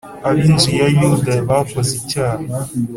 [0.27, 2.45] ab inzu ya Yuda bakoze icyaha